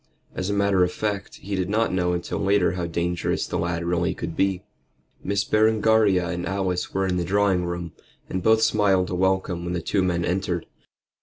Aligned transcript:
As 0.33 0.49
a 0.49 0.53
matter 0.53 0.83
of 0.83 0.91
fact, 0.91 1.35
he 1.43 1.53
did 1.55 1.69
not 1.69 1.93
know 1.93 2.11
until 2.13 2.39
later 2.39 2.71
how 2.71 2.87
dangerous 2.87 3.45
the 3.45 3.59
lad 3.59 3.85
really 3.85 4.15
could 4.15 4.35
be. 4.35 4.63
Miss 5.23 5.43
Berengaria 5.43 6.27
and 6.29 6.47
Alice 6.47 6.91
were 6.91 7.05
in 7.05 7.17
the 7.17 7.23
drawing 7.23 7.65
room, 7.65 7.91
and 8.27 8.41
both 8.41 8.63
smiled 8.63 9.11
a 9.11 9.13
welcome 9.15 9.63
when 9.63 9.73
the 9.75 9.79
two 9.79 10.01
men 10.01 10.25
entered. 10.25 10.65